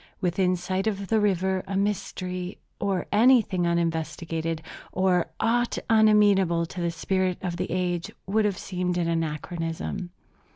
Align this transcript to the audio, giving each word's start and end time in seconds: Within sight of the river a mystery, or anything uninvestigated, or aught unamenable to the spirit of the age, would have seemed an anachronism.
Within 0.19 0.55
sight 0.55 0.87
of 0.87 1.09
the 1.09 1.19
river 1.19 1.63
a 1.67 1.77
mystery, 1.77 2.57
or 2.79 3.05
anything 3.11 3.67
uninvestigated, 3.67 4.63
or 4.91 5.27
aught 5.39 5.77
unamenable 5.91 6.65
to 6.65 6.81
the 6.81 6.89
spirit 6.89 7.37
of 7.43 7.57
the 7.57 7.69
age, 7.69 8.09
would 8.25 8.45
have 8.45 8.57
seemed 8.57 8.97
an 8.97 9.07
anachronism. 9.07 10.09